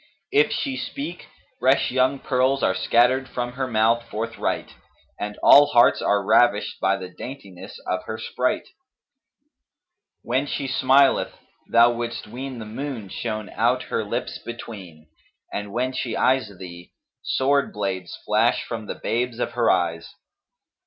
If 0.31 0.51
she 0.51 0.77
speak, 0.77 1.27
fresh 1.59 1.91
young 1.91 2.17
pearls 2.17 2.63
are 2.63 2.73
scattered 2.73 3.29
from 3.29 3.51
her 3.51 3.67
mouth 3.67 4.03
forthright 4.09 4.73
and 5.19 5.37
all 5.43 5.67
hearts 5.67 6.01
are 6.01 6.25
ravished 6.25 6.79
by 6.79 6.97
the 6.97 7.07
daintiness 7.07 7.77
of 7.85 8.01
her 8.05 8.17
sprite; 8.17 8.67
when 10.23 10.47
she 10.47 10.67
smileth 10.67 11.35
thou 11.69 11.91
wouldst 11.93 12.25
ween 12.25 12.57
the 12.57 12.65
moon 12.65 13.09
shone 13.09 13.49
out 13.51 13.83
her 13.93 14.03
lips 14.03 14.39
between 14.39 15.05
and 15.53 15.71
when 15.71 15.93
she 15.93 16.17
eyes 16.17 16.51
thee, 16.57 16.93
sword 17.21 17.71
blades 17.71 18.17
flash 18.25 18.65
from 18.65 18.87
the 18.87 18.95
babes 18.95 19.37
of 19.37 19.51
her 19.51 19.69
eyes. 19.69 20.15